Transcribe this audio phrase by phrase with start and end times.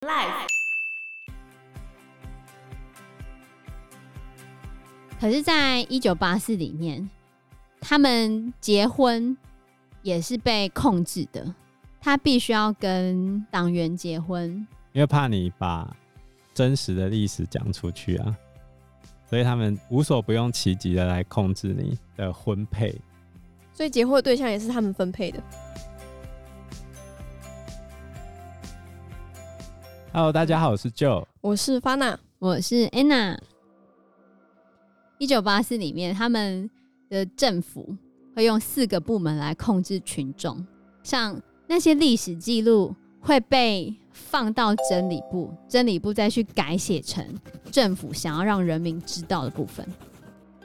[0.00, 0.46] Life。
[5.20, 7.10] 可是，在一九八四里面，
[7.80, 9.36] 他们结婚
[10.02, 11.52] 也是被控制的，
[12.00, 15.92] 他必须要跟党员结婚，因为怕你把
[16.54, 18.36] 真实的历史讲出去啊，
[19.28, 22.94] 所以他们无所不用其极的来控制你的婚配。
[23.72, 25.42] 所以结婚的对象也是他们分配的。
[30.18, 33.38] Hello，大家好，我是 Joe，我是 Fana，我是 Anna。
[35.16, 36.68] 一九八四里面，他们
[37.08, 37.96] 的政府
[38.34, 40.66] 会用四个部门来控制群众，
[41.04, 47.24] 像那些历史记录会被放到真理部，真理部再去改写成
[47.70, 49.86] 政府想要让人民知道的部分，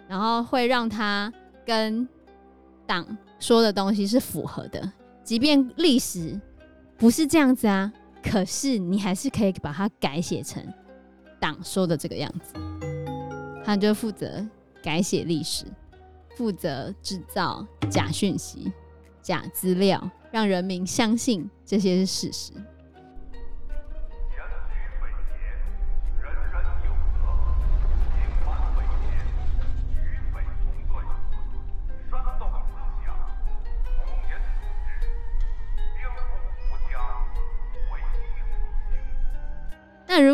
[0.08, 1.32] 然后会让他
[1.64, 2.10] 跟
[2.88, 3.06] 党
[3.40, 4.92] 说的东西是符合的，
[5.24, 6.42] 即便历史
[6.98, 10.66] 不是这样子啊，可是你还是可以把它改写成
[11.40, 12.54] 党说的这个样子。
[13.66, 14.46] 他就负责
[14.82, 15.66] 改写历史，
[16.36, 18.72] 负责制造假讯息、
[19.22, 22.52] 假资料，让人民相信这些是事实。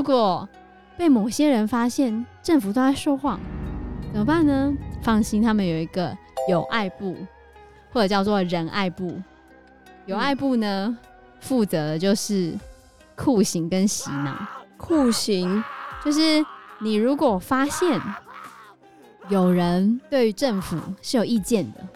[0.09, 0.49] 果
[0.97, 3.39] 被某些人发现政府都在说谎，
[4.11, 4.73] 怎么办呢？
[5.03, 6.17] 放心，他们有一个
[6.49, 7.15] 友爱部，
[7.93, 9.21] 或者叫做仁爱部。
[10.07, 10.97] 友爱部呢，
[11.39, 12.57] 负责的就是
[13.15, 14.35] 酷刑跟洗脑。
[14.77, 15.63] 酷刑
[16.03, 16.43] 就是
[16.79, 18.01] 你如果发现
[19.29, 21.87] 有人对于政府是有意见的，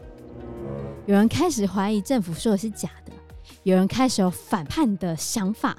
[1.08, 3.12] 有人开始怀疑政府说的是假的，
[3.64, 5.76] 有人开始有反叛的想法。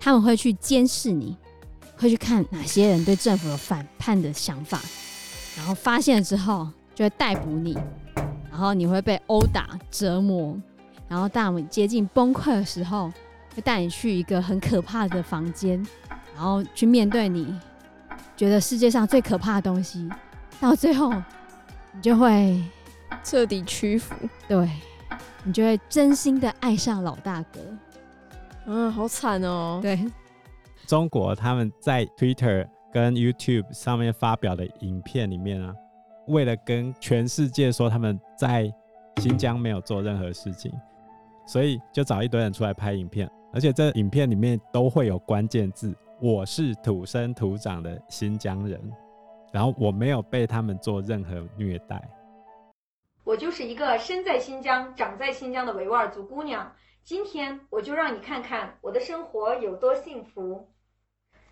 [0.00, 1.36] 他们会去监视你，
[1.98, 4.80] 会去看哪些人对政府有反叛的想法，
[5.56, 7.76] 然后发现了之后就会逮捕你，
[8.50, 10.56] 然后你会被殴打折磨，
[11.08, 13.12] 然后当我们接近崩溃的时候，
[13.54, 15.84] 会带你去一个很可怕的房间，
[16.34, 17.52] 然后去面对你
[18.36, 20.08] 觉得世界上最可怕的东西，
[20.60, 21.12] 到最后
[21.92, 22.62] 你就会
[23.24, 24.14] 彻底屈服，
[24.46, 24.70] 对，
[25.42, 27.60] 你就会真心的爱上老大哥。
[28.66, 29.80] 嗯，好惨哦。
[29.82, 29.98] 对，
[30.88, 35.74] 中国他们在 Twitter 跟 YouTube 上面发表的影片里面啊，
[36.28, 38.72] 为了跟全世界说他们在
[39.18, 40.72] 新疆没有做任何事情，
[41.46, 48.80] 所以就找一堆人出来拍影片，而且这影片里面都会有关键字：“我是土生土长的新疆人，
[49.52, 52.02] 然后我没有被他们做任何虐待，
[53.24, 56.72] 我就是一个生在新疆、长在新疆的维吾尔族姑娘。”
[57.04, 60.68] 今天我就让你看看我的生活有多幸福。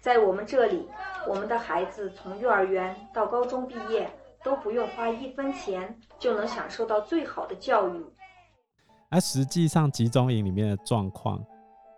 [0.07, 0.87] 在我们这里，
[1.29, 4.09] 我们的孩子从幼儿园到高中毕业
[4.45, 8.07] 都不用花一分钱，就能享受到最好的教育。
[9.11, 11.45] 而实际上，集中营里面的状况，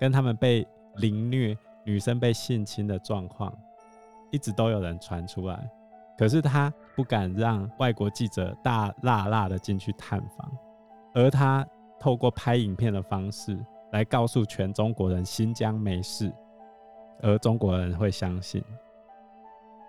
[0.01, 0.67] 跟他们被
[0.97, 1.55] 凌虐、
[1.85, 3.55] 女生被性侵的状况，
[4.31, 5.71] 一直都有人传出来。
[6.17, 10.51] 可是他不敢让外国记者大辣辣的进去探访，
[11.13, 11.63] 而他。
[12.01, 13.59] 透过拍影片的方式
[13.91, 16.33] 来告诉全中国人新疆没事，
[17.23, 18.63] 而中国人会相信，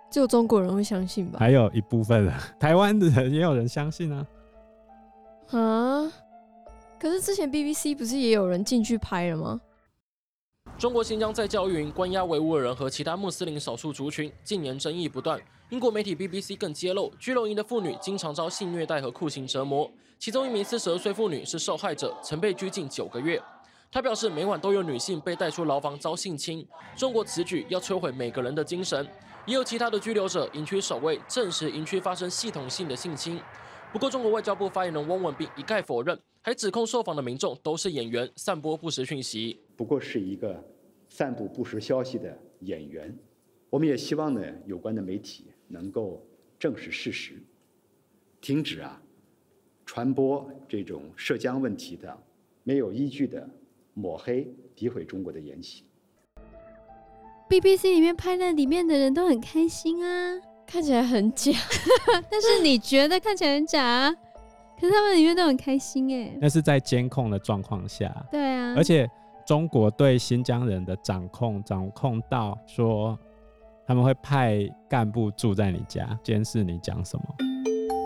[0.09, 1.37] 只有中国人会相信吧？
[1.39, 4.27] 还有一部分人， 台湾的人也有人相信啊。
[5.51, 6.11] 啊？
[6.99, 9.61] 可是之前 BBC 不是也有人进去拍了吗？
[10.77, 15.39] 中国新疆在教育营关押维吾尔人和其他穆斯林少数族群，近年争议不断。
[15.69, 23.41] 英国媒体 BBC 更揭露，拘留营的妇女经常遭性虐待和酷刑折磨，其中一名四十二岁妇女是受害者，曾被拘禁九个月。
[23.91, 26.65] 他表示，每晚都有女性被带出牢房遭性侵。
[26.95, 29.07] 中国此举要摧毁每个人的精神。
[29.45, 33.39] 也有其他的拘留者，营区守卫证实营区发生系统性的性侵。
[33.91, 39.59] 不过，中国外交部发言人汪文斌一概否认，还指控受访的民众都是演员，散播不实讯息。
[39.75, 40.63] 不过是一个
[41.07, 43.17] 散布不实消息的演员。
[43.71, 45.45] 我们也希望呢，有关的媒体。
[45.71, 46.19] 能够
[46.57, 47.39] 证实事实，
[48.41, 48.99] 停止啊
[49.85, 52.17] 传播这种涉疆问题的
[52.63, 53.47] 没有依据的
[53.99, 55.83] 抹黑、诋毁中国的言行。
[57.49, 61.51] BBC 里面拍的里面的人都很开心啊，看起来很假，
[62.31, 64.15] 但是你觉得看起来很假啊？
[64.79, 66.37] 可是他们里面都很开心哎。
[66.39, 68.15] 那是在监控的状况下。
[68.31, 68.73] 对啊。
[68.77, 69.09] 而且
[69.45, 73.19] 中国对新疆人的掌控，掌控到说。
[73.87, 77.25] 他们会派干部住在你家，监视你讲什么。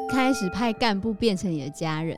[0.09, 2.17] 开始派干部变成你的家人。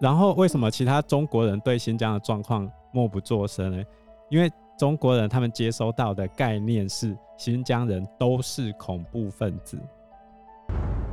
[0.00, 2.66] 然后为什么其他中国人对新疆的状况
[2.96, 3.84] 默不作声呢？
[4.30, 9.78] 因为中国人他们接收到的概念是新疆人都是恐怖分子。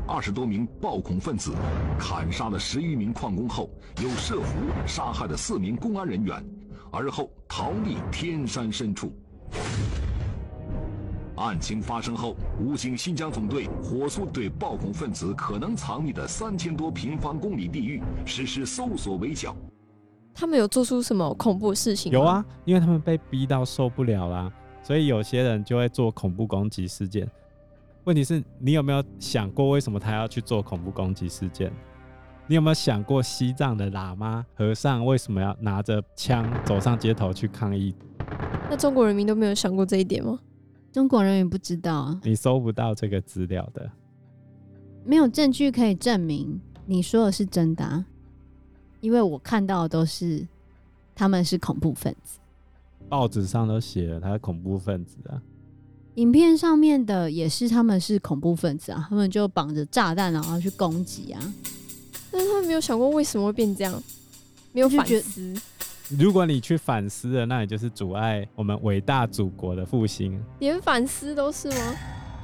[0.07, 1.51] 二十多名暴恐分子
[1.99, 3.69] 砍杀了十余名矿工后，
[4.01, 4.55] 又设伏
[4.87, 6.41] 杀害了四名公安人员，
[6.89, 9.13] 而后逃匿天山深处。
[11.35, 19.53] 案情发生后，武警新疆总队火速对暴恐分子可能藏匿的三千多平方公里地域实施搜索围剿。
[20.33, 22.11] 他们有做出什么恐怖的事情？
[22.11, 24.51] 有啊，因为他们被逼到受不了啦，
[24.81, 27.29] 所以有些人就会做恐怖攻击事件。
[28.05, 31.71] 问题是，你有没有想过为什么他要去做恐怖攻击事件？
[32.47, 37.95] 你有没有想过西藏的喇嘛、和尚为什么要拿着枪走上街头去抗议？
[38.69, 40.37] 那中国人民都没有想过这一点吗？
[40.91, 43.89] 中国人也不知道啊，你搜不到这个资料的，
[45.05, 48.05] 没有证据可以证明你说的是真的啊，
[49.03, 50.47] 因为我看到的都是
[51.13, 52.39] 他们是恐怖分子，
[53.09, 55.41] 报纸上都写了他是恐怖分子啊，
[56.15, 61.53] 影片上面的也是他们是恐怖分子啊，他们就绑着炸弹然后去攻击啊，
[62.31, 64.01] 但是他们没有想过为什么会变这样，
[64.71, 65.53] 没有反思。
[66.17, 70.41] 如果你去反思了，那你就是阻碍我们伟大祖国的复兴。
[70.59, 71.95] 连反思都是吗？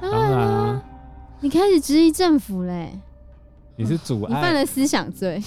[0.02, 0.84] 当然啊，
[1.40, 3.00] 你开始质疑政府嘞，
[3.80, 5.40] 你是阻碍，你犯了思想罪，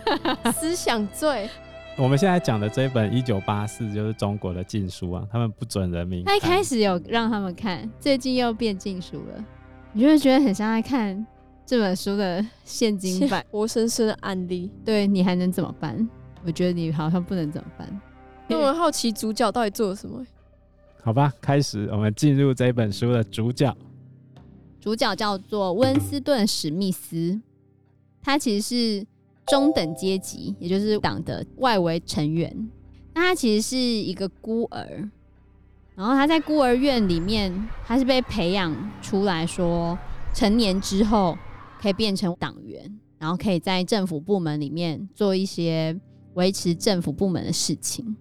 [0.56, 1.50] 思想罪。
[1.98, 6.24] 我们现在讲的这一本《一九八四》就是中国的禁书啊，他们不准人民。
[6.24, 9.44] 他一开始有让他们看，最近又变禁书了，
[9.92, 11.26] 你就会觉得很像在看
[11.66, 14.72] 这本书的现金版，活生生的案例。
[14.82, 16.08] 对，你还能怎么办？
[16.42, 18.00] 我觉得你好像不能怎么办？
[18.48, 20.24] 那我好奇主角到底做了什么？
[21.02, 23.76] 好吧，开始，我们进入这本书的主角。
[24.80, 27.40] 主角叫做温斯顿·史密斯，
[28.24, 29.06] 他其实是
[29.46, 32.68] 中等阶级，也就是党的外围成员。
[33.12, 35.08] 那他其实是一个孤儿，
[35.94, 39.96] 然后他在孤儿院里面，他是被培养出来说，
[40.34, 41.38] 成年之后
[41.80, 45.96] 可以变成党员，然后可以在政府部门里面做一些。
[46.34, 48.16] 维持政府部门的事情。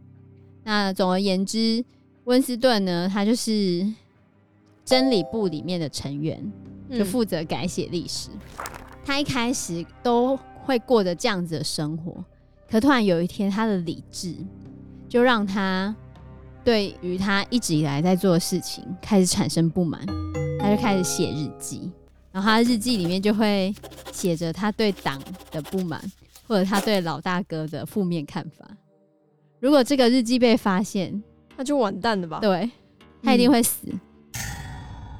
[0.63, 1.83] 那总而言之，
[2.25, 3.91] 温斯顿呢，他就是
[4.85, 6.39] 真理部里面的成员，
[6.91, 8.29] 就负责改写历史。
[8.29, 8.72] 嗯。
[9.05, 12.23] 他一开始都会过着这样子的生活，
[12.69, 14.35] 可突然有一天，他的理智
[15.07, 15.95] 就让他
[16.63, 20.05] 对于他一直以来在做的事情开始产生不满，
[20.59, 21.91] 他就开始写日记，
[22.31, 23.73] 然后他日记里面就会
[24.11, 25.21] 写着他对党
[25.51, 26.01] 的不满。
[26.45, 28.69] 或者他对老大哥的负面看法，
[29.61, 31.23] 如果这个日记被发现，
[31.55, 32.39] 那就完蛋了吧？
[32.41, 32.69] 对，
[33.23, 33.99] 他一定会死，嗯，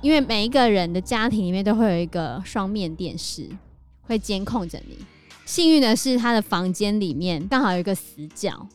[0.02, 3.50] 因为每一个人的家庭里面都会有一个双面电视，
[4.14, 4.98] 会监控着你。
[5.46, 8.66] 幸运的是，他的房间里面刚好有一个死角，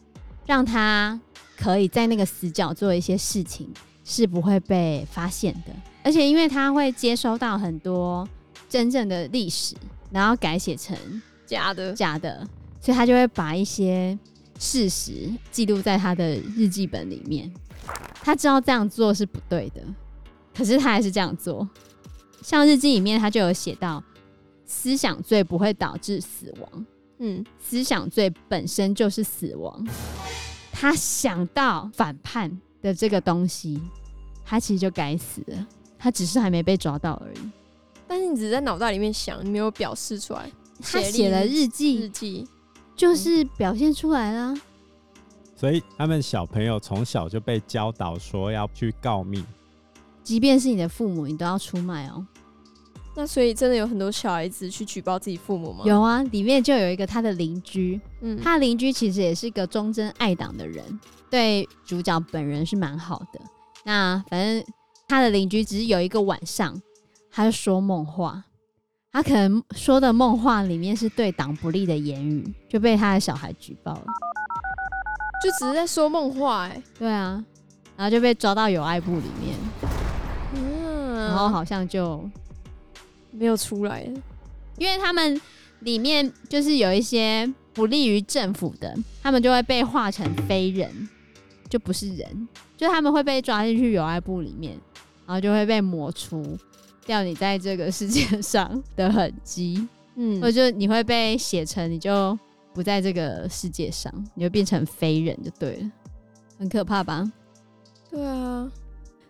[0.44, 1.19] 让他
[1.56, 3.73] 可以在那个死角做一些事情，
[4.05, 5.73] 是不会被发现的。
[6.02, 8.29] 而且，因为他会接收到很多
[8.69, 9.75] 真正的历史，
[10.11, 10.96] 然后改写成。
[11.46, 12.46] 假的，假的，
[12.79, 14.19] 所以他就会把一些
[14.58, 17.50] 事实记录在他的日记本里面。
[18.20, 19.81] 他知道这样做是不对的，
[20.55, 21.67] 可是他还是这样做。
[22.43, 24.02] 像日记里面，他就有写到，
[24.69, 26.87] 思想罪不会导致死亡，
[27.19, 29.85] 嗯，思想罪本身就是死亡。
[30.70, 33.82] 他想到反叛的这个东西，
[34.44, 35.67] 他其实就该死了，
[35.99, 37.50] 他只是还没被抓到而已。
[38.07, 40.50] 但是你只是在脑袋里面想，你没有表示出来。
[40.81, 42.47] 他写了日记，日记
[42.95, 44.54] 就是表现出来了。
[45.57, 49.43] 所以他们小朋友从小就被教导说要去告密，
[50.23, 52.25] 即便是你的父母，你都要出卖哦。
[53.19, 55.83] 那所以真的有很多小孩子去举报自己父母吗？
[55.85, 60.85] 有啊，里面就有一个他的邻居，嗯，他的邻居其实也是一个忠贞爱党的人，
[61.29, 63.41] 对主角本人是蛮好的。
[63.83, 64.65] 那反正
[65.09, 66.81] 他的邻居只是有一个晚上，
[67.29, 68.45] 他就说梦话。
[69.11, 74.05] 他可能说的梦话里面是对党不利的言语，就被他的小孩举报了。
[75.43, 77.45] 就只是在说梦话，哎，对啊，
[77.97, 79.57] 然后就被抓到友爱部里面，
[80.55, 82.23] 嗯，然后好像就
[83.38, 84.21] 没有出来了，
[84.78, 85.40] 因为他们
[85.80, 91.09] 里面就是有一些不利于政府的，他们就会被化成非人，
[91.71, 94.73] 就不是人，就他们会被抓进去友爱部里面，
[95.26, 96.59] 然后就会被抹除。
[97.07, 102.38] 掉你在这个世界上的痕迹，嗯，或者就你会被写成你就
[102.75, 105.90] 不在这个世界上，你就变成非人就对了，
[106.59, 107.33] 很可怕吧？
[108.11, 108.71] 对啊。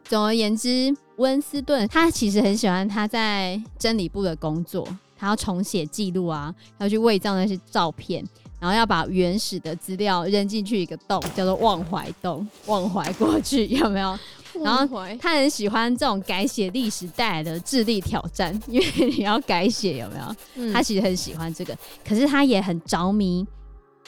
[0.09, 8.25] 总而言之，温斯顿他其实很喜欢他在真理部的工作，他要重写记录啊，要去伪造那些照片，
[8.59, 14.19] 然后要把原始的资料扔进去一个洞，叫做忘怀洞，忘怀过去有没有？
[14.65, 14.87] 然后
[15.21, 20.37] 他很喜欢这种改写历史带来的智力挑战，因为你要改写有没有？
[20.55, 23.47] 嗯、他其实很喜欢这个，可是他也很着迷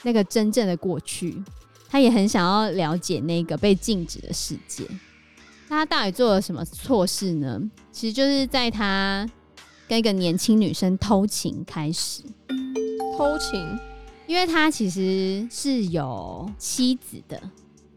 [0.02, 1.36] 那个真正的过去，
[1.90, 4.84] 他也很想要了解那个被禁止的世界。
[5.70, 7.62] 那他到底做了什么错事呢？
[7.92, 9.24] 其实就是在他
[9.88, 12.24] 跟一个年轻女生偷情开始，
[13.16, 13.78] 偷情。
[14.26, 17.40] 因为他其实是有妻子的，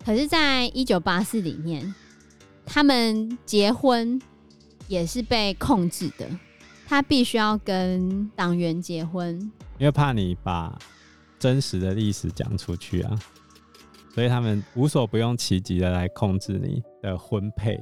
[0.03, 1.94] 可是，在一九八四里面，
[2.65, 4.20] 他们结婚
[4.88, 6.27] 也是被控制的。
[6.88, 9.39] 他必须要跟党员结婚，
[9.77, 10.75] 因为怕你把
[11.38, 13.20] 真实的历史讲出去啊，
[14.13, 17.79] 所以他们无所不用其极的来控制你的婚配。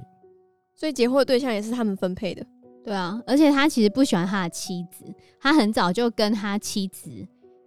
[0.74, 2.46] 所以结婚的对象也是他们分配的。
[2.84, 5.06] 对啊，而且他其实不喜欢他的妻子，
[5.40, 7.12] 他很早就跟他妻子。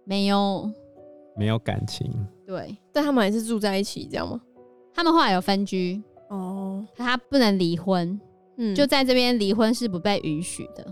[0.03, 0.69] 没有，
[1.37, 2.11] 没有感情。
[2.45, 4.39] 对，但他们还是住在一起，这样吗？
[4.93, 8.19] 他们后来有分居哦，他不能离婚，
[8.57, 10.85] 嗯，就在这边离婚是不被允许的。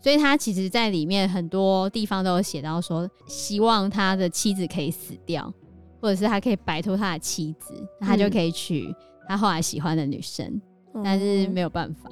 [0.00, 5.52] 所以他其实，在里面很多地方都有写到说，希望他的妻子可以死掉，
[6.00, 8.94] 或者是他可以摆脱他的妻子，他就可以娶
[9.28, 10.60] 他后来喜欢的女生。
[10.94, 12.10] 嗯，但是没有办法，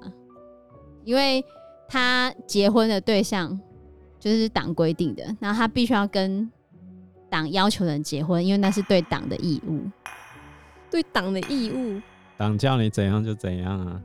[1.04, 1.45] 因为
[1.88, 3.59] 他结婚的对象。
[4.21, 6.50] 就是党规定的，然后他必须要跟
[7.30, 9.80] 党要求的人结婚，因为那是对党的义务，
[10.90, 12.02] 对党的义务。
[12.37, 14.02] 党叫你怎样就怎样啊？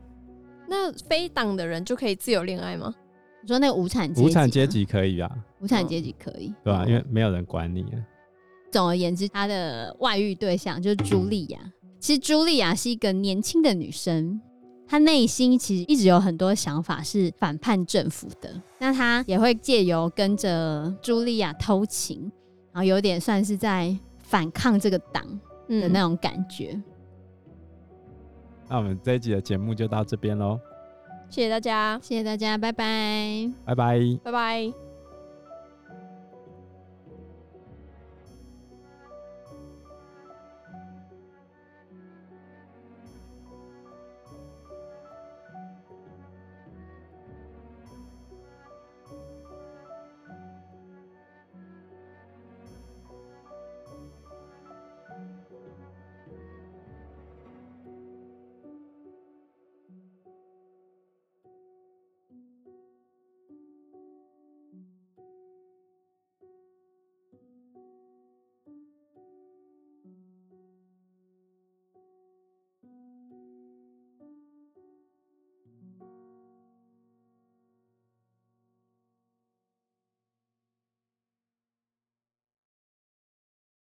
[0.68, 2.94] 那非党的人就可以自由恋爱吗？
[3.42, 4.28] 你说那个无产阶级？
[4.28, 6.84] 无产阶级可以啊，无产阶级可以，对吧？
[6.86, 7.98] 因为没有人管你啊。
[8.74, 11.60] 总而言之，他的外遇对象就是茱莉亚。
[12.00, 14.40] 其实茱莉亚是一个年轻的女生。
[14.84, 22.20] 她内心其实一直有很多想法是反叛政府的，那她也会借由跟着茱莉亚偷情，
[22.72, 25.24] 然后有点算是在反抗这个党
[25.68, 26.72] 的那种感觉。
[26.72, 26.82] 嗯。
[28.68, 30.58] 那我们这一集的节目就到这边喽，
[31.30, 34.83] 谢谢大家，谢谢大家，拜拜，拜拜，拜拜。